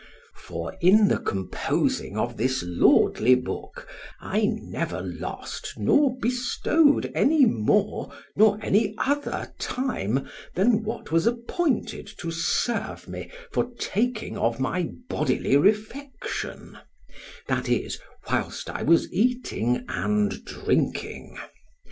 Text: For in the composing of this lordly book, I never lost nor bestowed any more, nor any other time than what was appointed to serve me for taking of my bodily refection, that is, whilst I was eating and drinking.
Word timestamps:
For 0.39 0.75
in 0.81 1.09
the 1.09 1.19
composing 1.19 2.17
of 2.17 2.35
this 2.35 2.63
lordly 2.65 3.35
book, 3.35 3.87
I 4.19 4.47
never 4.51 4.99
lost 5.03 5.75
nor 5.77 6.17
bestowed 6.17 7.11
any 7.13 7.45
more, 7.45 8.11
nor 8.35 8.57
any 8.63 8.95
other 8.97 9.53
time 9.59 10.27
than 10.55 10.81
what 10.81 11.11
was 11.11 11.27
appointed 11.27 12.07
to 12.17 12.31
serve 12.31 13.07
me 13.07 13.29
for 13.51 13.69
taking 13.77 14.39
of 14.39 14.59
my 14.59 14.89
bodily 15.07 15.55
refection, 15.55 16.79
that 17.47 17.69
is, 17.69 17.99
whilst 18.27 18.71
I 18.71 18.81
was 18.81 19.07
eating 19.13 19.85
and 19.87 20.43
drinking. 20.43 21.37